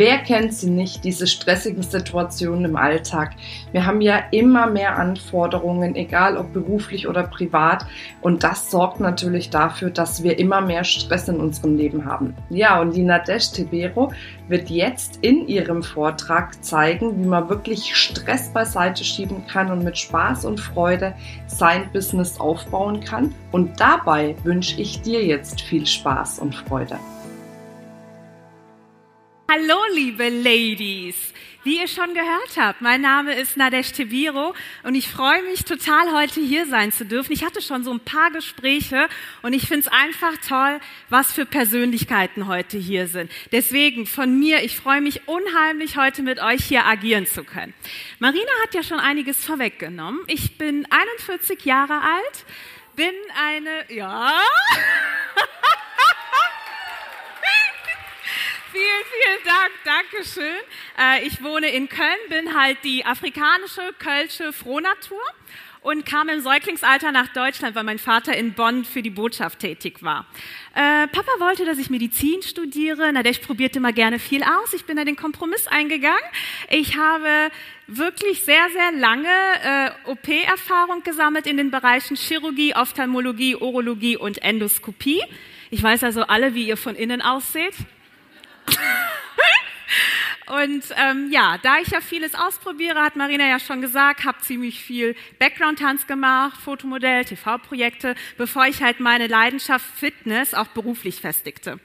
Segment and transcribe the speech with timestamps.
[0.00, 3.32] Wer kennt sie nicht, diese stressigen Situationen im Alltag?
[3.72, 7.84] Wir haben ja immer mehr Anforderungen, egal ob beruflich oder privat.
[8.22, 12.34] Und das sorgt natürlich dafür, dass wir immer mehr Stress in unserem Leben haben.
[12.48, 14.10] Ja, und die Nadesh Tebero
[14.48, 19.98] wird jetzt in ihrem Vortrag zeigen, wie man wirklich Stress beiseite schieben kann und mit
[19.98, 21.12] Spaß und Freude
[21.46, 23.34] sein Business aufbauen kann.
[23.52, 26.96] Und dabei wünsche ich dir jetzt viel Spaß und Freude.
[29.52, 31.16] Hallo, liebe Ladies.
[31.64, 34.54] Wie ihr schon gehört habt, mein Name ist Nadesh Tebiro
[34.84, 37.32] und ich freue mich total, heute hier sein zu dürfen.
[37.32, 39.08] Ich hatte schon so ein paar Gespräche
[39.42, 43.28] und ich finde es einfach toll, was für Persönlichkeiten heute hier sind.
[43.50, 47.74] Deswegen von mir, ich freue mich unheimlich, heute mit euch hier agieren zu können.
[48.20, 50.20] Marina hat ja schon einiges vorweggenommen.
[50.28, 52.44] Ich bin 41 Jahre alt,
[52.94, 54.32] bin eine, ja,
[58.72, 60.62] Vielen, vielen Dank, Dankeschön.
[60.96, 65.20] Äh, ich wohne in Köln, bin halt die afrikanische, kölsche Frohnatur
[65.80, 70.04] und kam im Säuglingsalter nach Deutschland, weil mein Vater in Bonn für die Botschaft tätig
[70.04, 70.24] war.
[70.74, 73.10] Äh, Papa wollte, dass ich Medizin studiere.
[73.12, 74.72] Na, der probierte mal gerne viel aus.
[74.72, 76.20] Ich bin da den Kompromiss eingegangen.
[76.68, 77.50] Ich habe
[77.88, 79.28] wirklich sehr, sehr lange
[79.64, 85.24] äh, OP-Erfahrung gesammelt in den Bereichen Chirurgie, Ophthalmologie, Urologie und Endoskopie.
[85.70, 87.74] Ich weiß also alle, wie ihr von innen ausseht.
[90.46, 94.82] Und ähm, ja, da ich ja vieles ausprobiere, hat Marina ja schon gesagt, habe ziemlich
[94.82, 101.78] viel Background-Tanz gemacht, Fotomodell, TV-Projekte, bevor ich halt meine Leidenschaft Fitness auch beruflich festigte.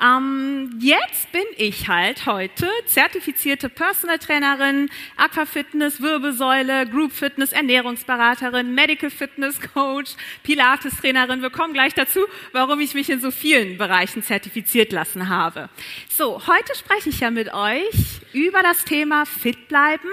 [0.00, 9.10] Ähm, jetzt bin ich halt heute zertifizierte Personal Trainerin, Aquafitness, Wirbelsäule, Group Fitness, Ernährungsberaterin, Medical
[9.10, 11.42] Fitness Coach, Pilates Trainerin.
[11.42, 12.20] Wir kommen gleich dazu,
[12.52, 15.68] warum ich mich in so vielen Bereichen zertifiziert lassen habe.
[16.08, 20.08] So, heute spreche ich ja mit euch über das Thema Fit bleiben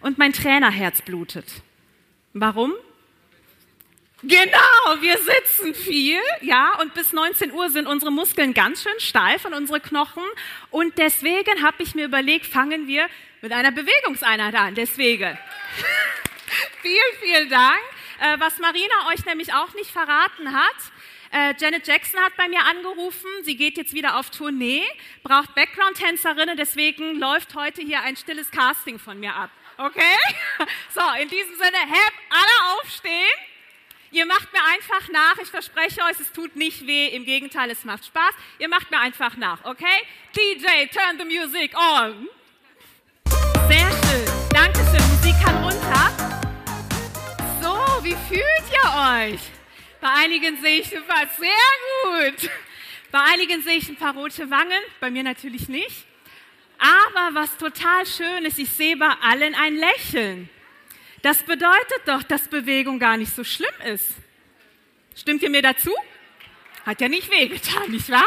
[0.00, 1.46] und mein Trainerherz blutet.
[2.32, 2.72] Warum?
[4.22, 9.44] Genau, wir sitzen viel, ja, und bis 19 Uhr sind unsere Muskeln ganz schön steif
[9.44, 10.24] und unsere Knochen.
[10.70, 13.06] Und deswegen habe ich mir überlegt, fangen wir
[13.42, 14.74] mit einer Bewegungseinheit an.
[14.74, 15.38] Deswegen.
[16.82, 17.78] vielen, vielen Dank.
[18.20, 20.74] Äh, was Marina euch nämlich auch nicht verraten hat,
[21.30, 24.82] äh, Janet Jackson hat bei mir angerufen, sie geht jetzt wieder auf Tournee,
[25.22, 29.50] braucht Background-Tänzerinnen, deswegen läuft heute hier ein stilles Casting von mir ab.
[29.76, 30.16] Okay?
[30.92, 33.47] So, in diesem Sinne, hab alle aufstehen.
[34.10, 35.36] Ihr macht mir einfach nach.
[35.42, 37.08] Ich verspreche euch, es tut nicht weh.
[37.08, 38.34] Im Gegenteil, es macht Spaß.
[38.58, 40.02] Ihr macht mir einfach nach, okay?
[40.34, 42.28] DJ, turn the music on.
[43.68, 44.48] Sehr schön.
[44.52, 45.08] Dankeschön.
[45.10, 46.10] Musik kann runter.
[47.60, 49.40] So, wie fühlt ihr euch?
[50.00, 52.50] Bei einigen sehe ich was sehr gut.
[53.10, 56.06] Bei einigen sehe ich ein paar rote Wangen, bei mir natürlich nicht.
[56.78, 60.48] Aber was total schön ist, ich sehe bei allen ein Lächeln.
[61.22, 64.14] Das bedeutet doch, dass Bewegung gar nicht so schlimm ist.
[65.16, 65.90] Stimmt ihr mir dazu?
[66.86, 68.24] Hat ja nicht wehgetan, nicht wahr?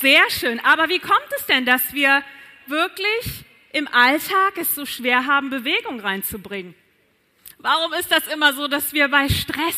[0.00, 0.60] Sehr schön.
[0.60, 2.22] Aber wie kommt es denn, dass wir
[2.66, 6.74] wirklich im Alltag es so schwer haben, Bewegung reinzubringen?
[7.58, 9.76] Warum ist das immer so, dass wir bei Stress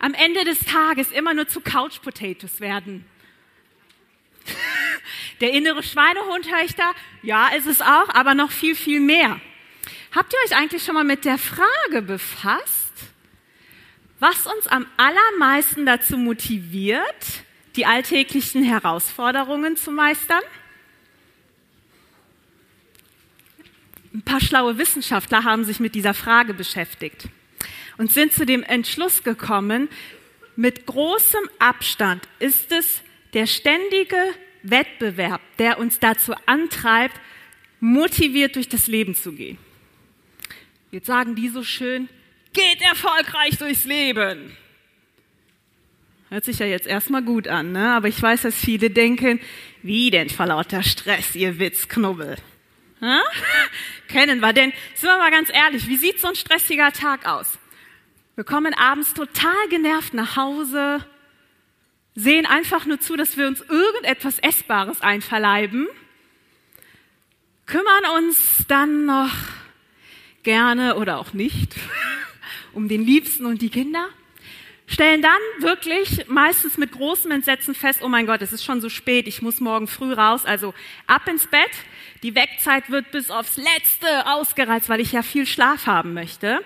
[0.00, 3.06] am Ende des Tages immer nur zu Couch Potatoes werden?
[5.40, 6.92] Der innere Schweinehund höre ich da.
[7.22, 9.40] Ja, ist es auch, aber noch viel, viel mehr.
[10.14, 12.92] Habt ihr euch eigentlich schon mal mit der Frage befasst,
[14.20, 17.02] was uns am allermeisten dazu motiviert,
[17.74, 20.42] die alltäglichen Herausforderungen zu meistern?
[24.14, 27.28] Ein paar schlaue Wissenschaftler haben sich mit dieser Frage beschäftigt
[27.98, 29.88] und sind zu dem Entschluss gekommen,
[30.54, 34.22] mit großem Abstand ist es der ständige
[34.62, 37.20] Wettbewerb, der uns dazu antreibt,
[37.80, 39.58] motiviert durch das Leben zu gehen.
[40.94, 42.08] Jetzt sagen die so schön,
[42.52, 44.56] geht erfolgreich durchs Leben.
[46.28, 47.94] Hört sich ja jetzt erstmal gut an, ne?
[47.94, 49.40] aber ich weiß, dass viele denken,
[49.82, 52.36] wie denn vor lauter Stress, ihr Witzknubbel.
[53.00, 53.20] Ha?
[54.08, 57.58] Kennen wir, denn sind wir mal ganz ehrlich, wie sieht so ein stressiger Tag aus?
[58.36, 61.04] Wir kommen abends total genervt nach Hause,
[62.14, 65.88] sehen einfach nur zu, dass wir uns irgendetwas Essbares einverleiben,
[67.66, 69.32] kümmern uns dann noch
[70.44, 71.74] gerne oder auch nicht
[72.72, 74.08] um den Liebsten und die Kinder,
[74.86, 78.88] stellen dann wirklich meistens mit großem Entsetzen fest, oh mein Gott, es ist schon so
[78.88, 80.74] spät, ich muss morgen früh raus, also
[81.06, 81.70] ab ins Bett.
[82.22, 86.60] Die Wegzeit wird bis aufs Letzte ausgereizt, weil ich ja viel Schlaf haben möchte.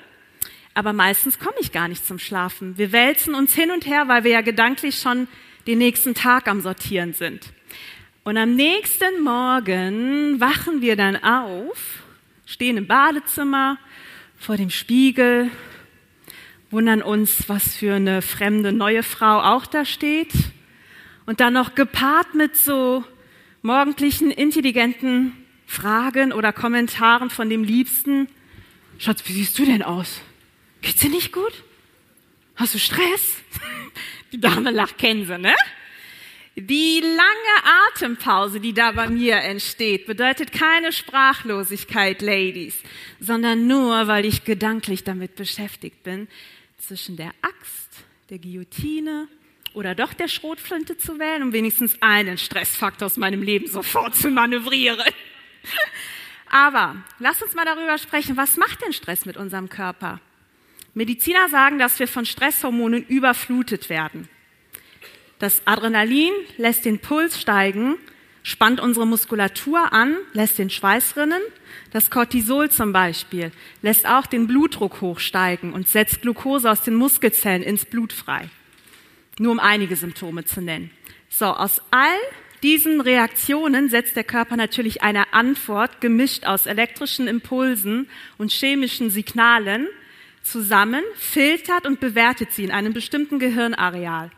[0.74, 2.78] Aber meistens komme ich gar nicht zum Schlafen.
[2.78, 5.26] Wir wälzen uns hin und her, weil wir ja gedanklich schon
[5.66, 7.52] den nächsten Tag am Sortieren sind.
[8.22, 12.02] Und am nächsten Morgen wachen wir dann auf,
[12.48, 13.78] stehen im Badezimmer
[14.38, 15.50] vor dem Spiegel,
[16.70, 20.32] wundern uns, was für eine fremde neue Frau auch da steht.
[21.26, 23.04] Und dann noch gepaart mit so
[23.60, 25.32] morgendlichen, intelligenten
[25.66, 28.28] Fragen oder Kommentaren von dem Liebsten.
[28.98, 30.22] Schatz, wie siehst du denn aus?
[30.80, 31.52] Geht's dir nicht gut?
[32.56, 33.42] Hast du Stress?
[34.32, 35.54] Die Dame lacht, kennen Sie, ne?
[36.60, 42.74] Die lange Atempause, die da bei mir entsteht, bedeutet keine Sprachlosigkeit, Ladies,
[43.20, 46.26] sondern nur, weil ich gedanklich damit beschäftigt bin,
[46.76, 49.28] zwischen der Axt, der Guillotine
[49.72, 54.28] oder doch der Schrotflinte zu wählen, um wenigstens einen Stressfaktor aus meinem Leben sofort zu
[54.28, 54.98] manövrieren.
[56.50, 60.20] Aber lass uns mal darüber sprechen, was macht denn Stress mit unserem Körper?
[60.92, 64.28] Mediziner sagen, dass wir von Stresshormonen überflutet werden.
[65.38, 67.94] Das Adrenalin lässt den Puls steigen,
[68.42, 71.40] spannt unsere Muskulatur an, lässt den Schweiß rinnen.
[71.92, 73.52] Das Cortisol zum Beispiel
[73.82, 78.48] lässt auch den Blutdruck hochsteigen und setzt Glucose aus den Muskelzellen ins Blut frei.
[79.38, 80.90] Nur um einige Symptome zu nennen.
[81.28, 82.18] So, aus all
[82.64, 88.08] diesen Reaktionen setzt der Körper natürlich eine Antwort, gemischt aus elektrischen Impulsen
[88.38, 89.86] und chemischen Signalen,
[90.42, 94.30] zusammen, filtert und bewertet sie in einem bestimmten Gehirnareal.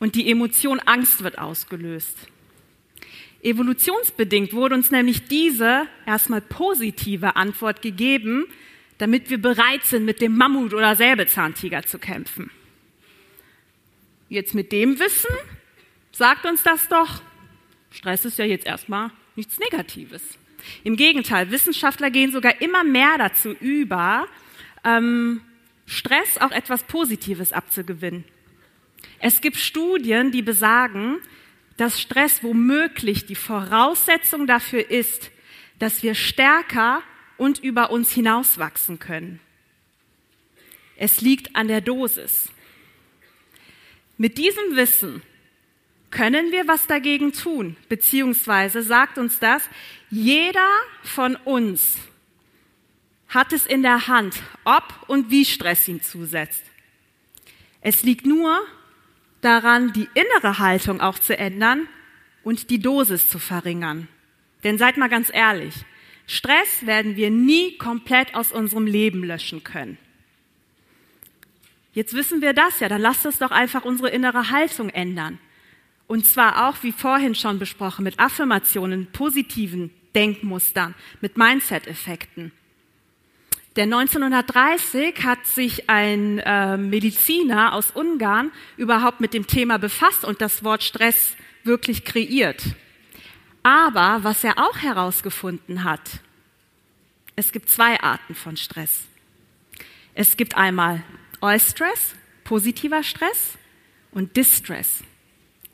[0.00, 2.16] Und die Emotion Angst wird ausgelöst.
[3.42, 8.46] Evolutionsbedingt wurde uns nämlich diese erstmal positive Antwort gegeben,
[8.98, 12.50] damit wir bereit sind, mit dem Mammut oder Säbelzahntiger zu kämpfen.
[14.28, 15.34] Jetzt mit dem Wissen
[16.12, 17.22] sagt uns das doch,
[17.90, 20.22] Stress ist ja jetzt erstmal nichts Negatives.
[20.84, 24.26] Im Gegenteil, Wissenschaftler gehen sogar immer mehr dazu über,
[24.84, 25.40] ähm,
[25.86, 28.24] Stress auch etwas Positives abzugewinnen.
[29.18, 31.18] Es gibt Studien, die besagen,
[31.76, 35.30] dass Stress womöglich die Voraussetzung dafür ist,
[35.78, 37.02] dass wir stärker
[37.36, 39.40] und über uns hinauswachsen können.
[40.96, 42.50] Es liegt an der Dosis.
[44.18, 45.22] Mit diesem Wissen
[46.10, 49.62] können wir was dagegen tun, beziehungsweise sagt uns das,
[50.10, 50.68] jeder
[51.02, 51.96] von uns
[53.28, 56.64] hat es in der Hand, ob und wie Stress ihm zusetzt.
[57.80, 58.60] Es liegt nur
[59.40, 61.88] daran, die innere Haltung auch zu ändern
[62.42, 64.08] und die Dosis zu verringern.
[64.64, 65.74] Denn seid mal ganz ehrlich,
[66.26, 69.98] Stress werden wir nie komplett aus unserem Leben löschen können.
[71.92, 75.38] Jetzt wissen wir das ja, dann lasst uns doch einfach unsere innere Haltung ändern.
[76.06, 82.52] Und zwar auch, wie vorhin schon besprochen, mit Affirmationen, positiven Denkmustern, mit Mindset-Effekten.
[83.76, 90.40] Denn 1930 hat sich ein äh, Mediziner aus Ungarn überhaupt mit dem Thema befasst und
[90.40, 92.62] das Wort Stress wirklich kreiert.
[93.62, 96.00] Aber was er auch herausgefunden hat,
[97.36, 99.02] es gibt zwei Arten von Stress.
[100.14, 101.02] Es gibt einmal
[101.40, 102.14] Eustress,
[102.44, 103.56] positiver Stress,
[104.12, 105.04] und Distress,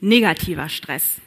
[0.00, 1.20] negativer Stress.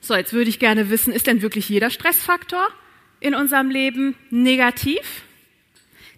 [0.00, 2.68] So, jetzt würde ich gerne wissen, ist denn wirklich jeder Stressfaktor
[3.26, 5.22] in unserem Leben negativ?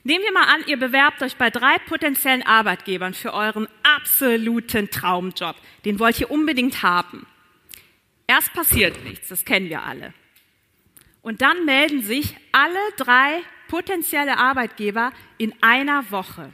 [0.05, 5.57] Nehmen wir mal an, ihr bewerbt euch bei drei potenziellen Arbeitgebern für euren absoluten Traumjob.
[5.85, 7.27] Den wollt ihr unbedingt haben.
[8.27, 10.15] Erst passiert nichts, das kennen wir alle.
[11.23, 16.53] Und dann melden sich alle drei potenzielle Arbeitgeber in einer Woche.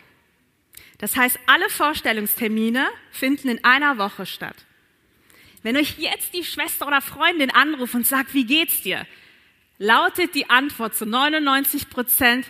[0.99, 4.57] Das heißt, alle Vorstellungstermine finden in einer Woche statt.
[5.63, 9.07] Wenn euch jetzt die Schwester oder Freundin anruft und sagt, wie geht's dir?
[9.79, 12.47] Lautet die Antwort zu 99 Prozent,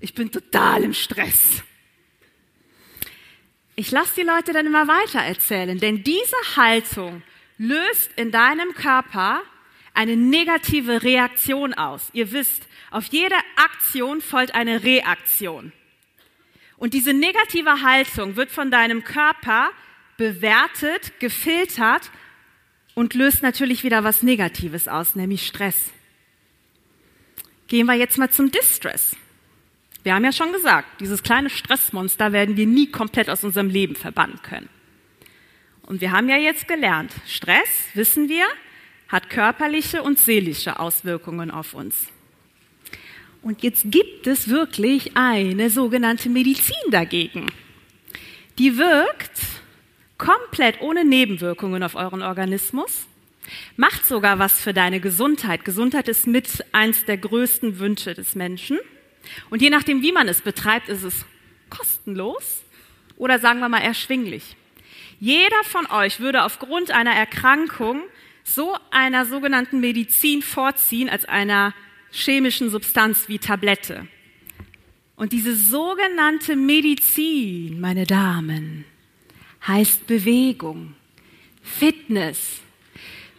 [0.00, 1.62] ich bin total im Stress.
[3.76, 7.22] Ich lasse die Leute dann immer weiter erzählen, denn diese Haltung
[7.58, 9.42] löst in deinem Körper
[9.94, 12.10] eine negative Reaktion aus.
[12.12, 15.72] Ihr wisst, auf jede Aktion folgt eine Reaktion.
[16.76, 19.70] Und diese negative Haltung wird von deinem Körper
[20.16, 22.10] bewertet, gefiltert
[22.94, 25.90] und löst natürlich wieder was Negatives aus, nämlich Stress.
[27.66, 29.16] Gehen wir jetzt mal zum Distress.
[30.02, 33.96] Wir haben ja schon gesagt, dieses kleine Stressmonster werden wir nie komplett aus unserem Leben
[33.96, 34.68] verbannen können.
[35.86, 38.44] Und wir haben ja jetzt gelernt, Stress, wissen wir,
[39.08, 42.06] hat körperliche und seelische Auswirkungen auf uns.
[43.42, 47.46] Und jetzt gibt es wirklich eine sogenannte Medizin dagegen.
[48.58, 49.38] Die wirkt
[50.18, 53.06] komplett ohne Nebenwirkungen auf euren Organismus,
[53.76, 55.64] macht sogar was für deine Gesundheit.
[55.64, 58.78] Gesundheit ist mit eins der größten Wünsche des Menschen.
[59.50, 61.24] Und je nachdem, wie man es betreibt, ist es
[61.70, 62.62] kostenlos
[63.16, 64.56] oder sagen wir mal erschwinglich.
[65.20, 68.02] Jeder von euch würde aufgrund einer Erkrankung
[68.42, 71.74] so einer sogenannten Medizin vorziehen als einer
[72.10, 74.06] chemischen Substanz wie Tablette.
[75.16, 78.84] Und diese sogenannte Medizin, meine Damen,
[79.66, 80.94] heißt Bewegung,
[81.62, 82.60] Fitness.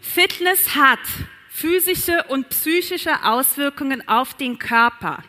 [0.01, 1.00] Fitness hat
[1.50, 5.24] physische und psychische Auswirkungen auf den Körper.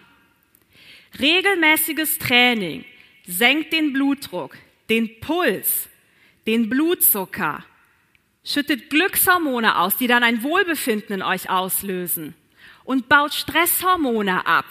[1.18, 2.84] Regelmäßiges Training
[3.26, 4.56] senkt den Blutdruck,
[4.88, 5.88] den Puls,
[6.46, 7.64] den Blutzucker,
[8.44, 12.34] schüttet Glückshormone aus, die dann ein Wohlbefinden in euch auslösen
[12.84, 14.66] und baut Stresshormone ab.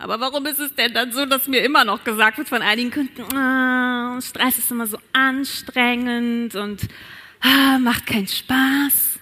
[0.00, 2.92] Aber warum ist es denn dann so, dass mir immer noch gesagt wird von einigen
[2.92, 6.82] Kunden, oh, Stress ist immer so anstrengend und
[7.40, 9.18] ah, macht keinen Spaß?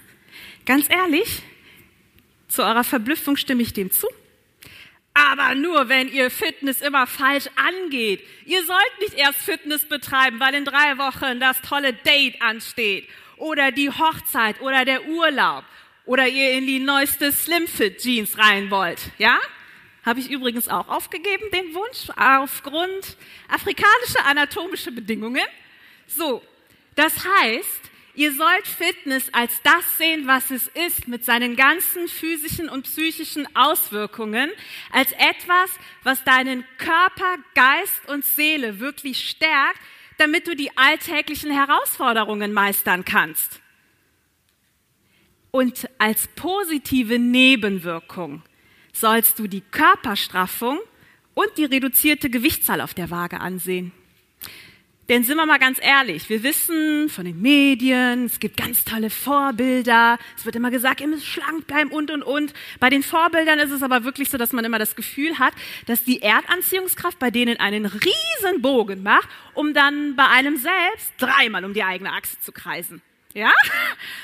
[0.67, 1.43] Ganz ehrlich,
[2.49, 4.07] zu eurer Verblüffung stimme ich dem zu.
[5.15, 8.23] Aber nur, wenn ihr Fitness immer falsch angeht.
[8.45, 13.73] Ihr sollt nicht erst Fitness betreiben, weil in drei Wochen das tolle Date ansteht oder
[13.73, 15.65] die Hochzeit oder der Urlaub
[16.05, 19.01] oder ihr in die neueste Slimfit Jeans rein wollt.
[19.17, 19.39] Ja?
[20.07, 23.17] Habe ich übrigens auch aufgegeben, den Wunsch, aufgrund
[23.49, 25.43] afrikanischer anatomischer Bedingungen.
[26.07, 26.43] So,
[26.95, 32.69] das heißt, ihr sollt Fitness als das sehen, was es ist, mit seinen ganzen physischen
[32.69, 34.49] und psychischen Auswirkungen,
[34.93, 35.73] als etwas,
[36.05, 39.81] was deinen Körper, Geist und Seele wirklich stärkt,
[40.19, 43.61] damit du die alltäglichen Herausforderungen meistern kannst.
[45.51, 48.45] Und als positive Nebenwirkung
[49.01, 50.79] sollst du die Körperstraffung
[51.35, 53.93] und die reduzierte Gewichtszahl auf der Waage ansehen.
[55.09, 59.09] Denn sind wir mal ganz ehrlich, wir wissen von den Medien, es gibt ganz tolle
[59.09, 62.53] Vorbilder, es wird immer gesagt, ihr müsst schlank bleiben und und und.
[62.81, 65.55] Bei den Vorbildern ist es aber wirklich so, dass man immer das Gefühl hat,
[65.87, 71.65] dass die Erdanziehungskraft bei denen einen riesen Bogen macht, um dann bei einem selbst dreimal
[71.65, 73.01] um die eigene Achse zu kreisen.
[73.33, 73.53] Ja?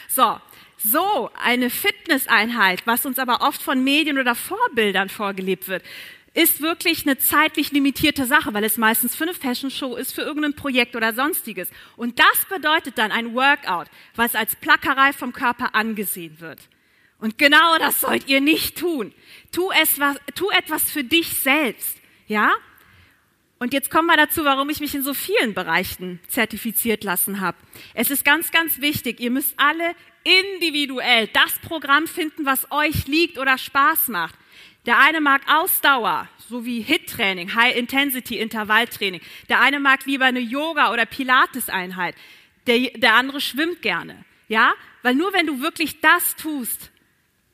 [0.08, 0.36] So,
[0.84, 5.82] so eine Fitnesseinheit, was uns aber oft von Medien oder Vorbildern vorgelebt wird,
[6.34, 10.22] ist wirklich eine zeitlich limitierte Sache, weil es meistens für eine Fashion Show ist, für
[10.22, 11.70] irgendein Projekt oder sonstiges.
[11.96, 16.60] Und das bedeutet dann ein Workout, was als Plackerei vom Körper angesehen wird.
[17.18, 19.12] Und genau das sollt ihr nicht tun.
[19.52, 20.00] Tu, es,
[20.34, 21.98] tu etwas für dich selbst.
[22.26, 22.50] Ja?
[23.62, 27.56] Und jetzt kommen wir dazu, warum ich mich in so vielen Bereichen zertifiziert lassen habe.
[27.94, 33.38] Es ist ganz, ganz wichtig, ihr müsst alle individuell das Programm finden, was euch liegt
[33.38, 34.34] oder Spaß macht.
[34.84, 39.20] Der eine mag Ausdauer, so wie HIT-Training, High-Intensity-Intervalltraining.
[39.48, 42.16] Der eine mag lieber eine Yoga- oder Pilates-Einheit.
[42.66, 44.24] Der, der andere schwimmt gerne.
[44.48, 44.72] Ja?
[45.02, 46.90] Weil nur wenn du wirklich das tust,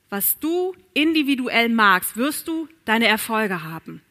[0.09, 4.01] was du individuell magst, wirst du deine Erfolge haben.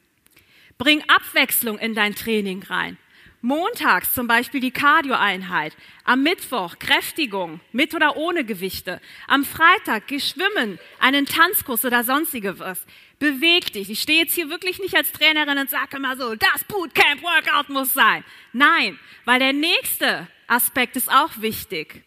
[0.78, 2.96] Bring Abwechslung in dein Training rein.
[3.40, 5.76] Montags zum Beispiel die Cardio-Einheit.
[6.04, 9.00] Am Mittwoch Kräftigung, mit oder ohne Gewichte.
[9.26, 12.84] Am Freitag geh schwimmen, einen Tanzkurs oder sonstige was.
[13.18, 13.90] Beweg dich.
[13.90, 17.92] Ich stehe jetzt hier wirklich nicht als Trainerin und sage immer so, das Bootcamp-Workout muss
[17.92, 18.24] sein.
[18.52, 22.02] Nein, weil der nächste Aspekt ist auch wichtig.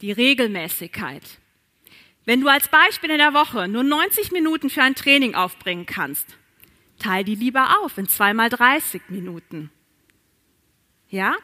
[0.00, 1.22] Die Regelmäßigkeit.
[2.24, 6.36] Wenn du als Beispiel in der Woche nur 90 Minuten für ein Training aufbringen kannst,
[6.98, 9.70] teil die lieber auf in zweimal 30 Minuten.
[11.08, 11.36] Ja?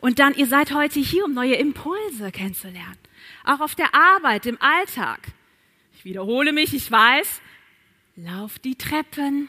[0.00, 2.98] Und dann, ihr seid heute hier, um neue Impulse kennenzulernen.
[3.44, 5.20] Auch auf der Arbeit, im Alltag.
[5.94, 7.40] Ich wiederhole mich, ich weiß.
[8.16, 9.48] Lauft die Treppen.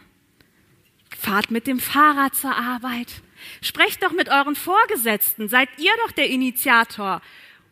[1.17, 3.21] Fahrt mit dem Fahrrad zur Arbeit.
[3.61, 5.47] Sprecht doch mit euren Vorgesetzten.
[5.47, 7.21] Seid ihr doch der Initiator.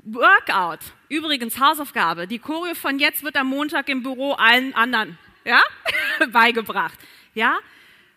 [0.03, 0.79] Workout.
[1.09, 2.27] Übrigens Hausaufgabe.
[2.27, 5.62] Die Choreo von jetzt wird am Montag im Büro allen anderen, ja,
[6.31, 6.98] beigebracht.
[7.39, 7.58] Ja?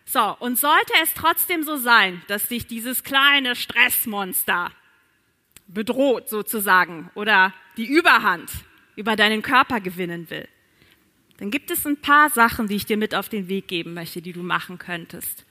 [0.05, 4.69] So, und sollte es trotzdem so sein, dass dich dieses kleine Stressmonster
[5.67, 8.51] bedroht sozusagen oder die Überhand
[8.97, 10.47] über deinen Körper gewinnen will,
[11.37, 14.21] dann gibt es ein paar Sachen, die ich dir mit auf den Weg geben möchte,
[14.21, 15.45] die du machen könntest.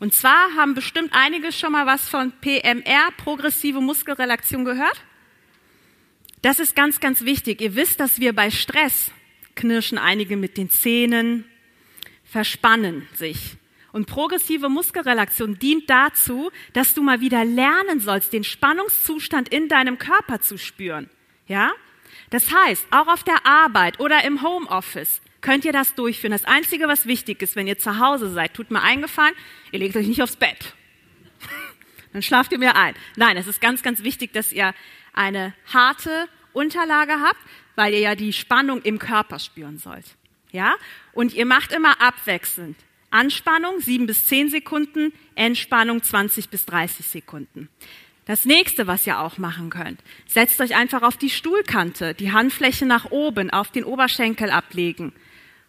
[0.00, 5.04] Und zwar haben bestimmt einige schon mal was von PMR, progressive Muskelrelaktion, gehört.
[6.40, 7.60] Das ist ganz, ganz wichtig.
[7.60, 9.10] Ihr wisst, dass wir bei Stress
[9.54, 11.44] knirschen einige mit den Zähnen,
[12.28, 13.56] verspannen sich.
[13.90, 19.98] Und progressive Muskelrelaktion dient dazu, dass du mal wieder lernen sollst, den Spannungszustand in deinem
[19.98, 21.08] Körper zu spüren.
[21.46, 21.72] Ja?
[22.30, 26.32] Das heißt, auch auf der Arbeit oder im Homeoffice, könnt ihr das durchführen.
[26.32, 29.34] Das Einzige, was wichtig ist, wenn ihr zu Hause seid, tut mir eingefallen,
[29.72, 30.74] ihr legt euch nicht aufs Bett.
[32.12, 32.94] Dann schlaft ihr mir ein.
[33.16, 34.74] Nein, es ist ganz, ganz wichtig, dass ihr
[35.14, 37.40] eine harte Unterlage habt,
[37.76, 40.17] weil ihr ja die Spannung im Körper spüren sollt.
[40.50, 40.74] Ja?
[41.12, 42.76] Und ihr macht immer abwechselnd.
[43.10, 47.68] Anspannung sieben bis zehn Sekunden, Entspannung 20 bis 30 Sekunden.
[48.26, 52.84] Das nächste, was ihr auch machen könnt, setzt euch einfach auf die Stuhlkante, die Handfläche
[52.84, 55.14] nach oben, auf den Oberschenkel ablegen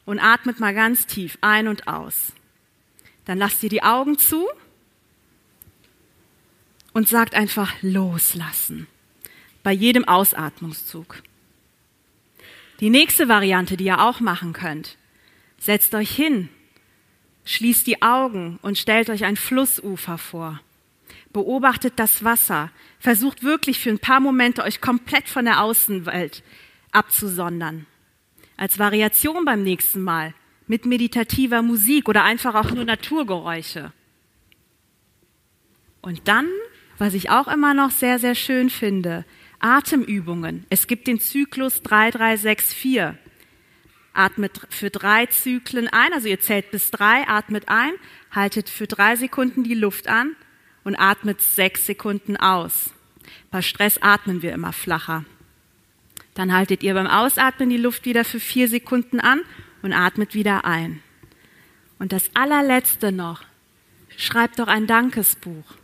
[0.04, 2.34] und atmet mal ganz tief ein und aus.
[3.24, 4.46] Dann lasst ihr die Augen zu
[6.92, 8.88] und sagt einfach loslassen
[9.64, 11.22] bei jedem Ausatmungszug.
[12.80, 14.98] Die nächste Variante, die ihr auch machen könnt,
[15.58, 16.50] setzt euch hin,
[17.44, 20.60] schließt die Augen und stellt euch ein Flussufer vor
[21.34, 26.44] beobachtet das Wasser, versucht wirklich für ein paar Momente euch komplett von der Außenwelt
[26.92, 27.86] abzusondern.
[28.58, 30.34] Als Variation beim nächsten Mal
[30.68, 33.92] mit meditativer Musik oder einfach auch nur Naturgeräusche.
[36.02, 36.48] Und dann,
[36.98, 39.26] was ich auch immer noch sehr, sehr schön finde,
[39.60, 40.66] Atemübungen.
[40.70, 43.18] Es gibt den Zyklus 3364.
[44.14, 47.94] Atmet für drei Zyklen ein, also ihr zählt bis drei, atmet ein,
[48.32, 50.36] haltet für drei Sekunden die Luft an
[50.84, 52.92] und atmet sechs Sekunden aus.
[53.52, 55.26] Bei Stress atmen wir immer flacher.
[56.34, 59.42] Dann haltet ihr beim Ausatmen die Luft wieder für vier Sekunden an
[59.82, 61.02] und atmet wieder ein.
[62.00, 63.44] Und das allerletzte noch,
[64.16, 65.79] schreibt doch ein Dankesbuch.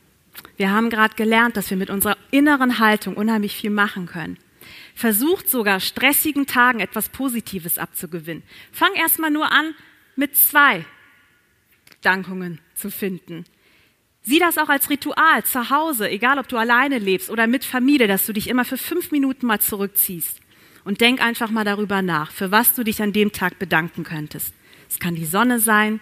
[0.57, 4.37] Wir haben gerade gelernt, dass wir mit unserer inneren Haltung unheimlich viel machen können.
[4.93, 8.43] Versucht sogar stressigen Tagen etwas Positives abzugewinnen.
[8.71, 9.75] Fang erstmal nur an,
[10.15, 10.85] mit zwei
[12.01, 13.45] Dankungen zu finden.
[14.21, 18.07] Sieh das auch als Ritual zu Hause, egal ob du alleine lebst oder mit Familie,
[18.07, 20.39] dass du dich immer für fünf Minuten mal zurückziehst
[20.83, 24.53] und denk einfach mal darüber nach, für was du dich an dem Tag bedanken könntest.
[24.89, 25.99] Es kann die Sonne sein,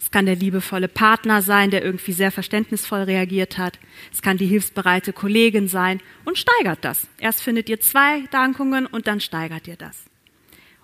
[0.00, 3.78] es kann der liebevolle Partner sein, der irgendwie sehr verständnisvoll reagiert hat.
[4.10, 7.06] Es kann die hilfsbereite Kollegin sein und steigert das.
[7.18, 10.04] Erst findet ihr zwei Dankungen und dann steigert ihr das.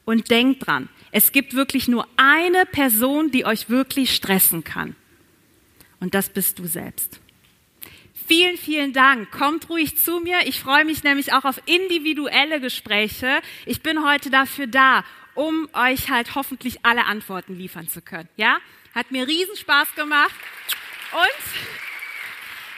[0.04, 4.94] Und denkt dran, es gibt wirklich nur eine Person, die euch wirklich stressen kann.
[5.98, 7.20] Und das bist du selbst.
[8.28, 9.30] Vielen, vielen Dank.
[9.30, 10.40] Kommt ruhig zu mir.
[10.44, 13.40] Ich freue mich nämlich auch auf individuelle Gespräche.
[13.64, 18.28] Ich bin heute dafür da, um euch halt hoffentlich alle Antworten liefern zu können.
[18.36, 18.58] Ja?
[18.96, 20.34] Hat mir riesen Spaß gemacht.
[21.12, 21.44] Und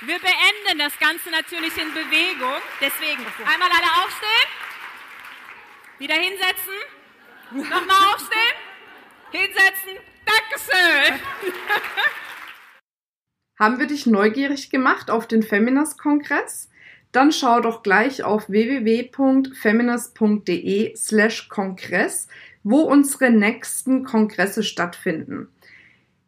[0.08, 2.60] wir beenden das Ganze natürlich in Bewegung.
[2.80, 4.48] Deswegen einmal alle aufstehen.
[6.00, 6.74] Wieder hinsetzen.
[7.52, 8.56] Nochmal aufstehen.
[9.30, 10.00] Hinsetzen.
[10.26, 11.20] Dankeschön.
[13.60, 16.68] Haben wir dich neugierig gemacht auf den Feminist-Kongress?
[17.12, 22.26] Dann schau doch gleich auf www.feminist.de slash Kongress,
[22.64, 25.52] wo unsere nächsten Kongresse stattfinden.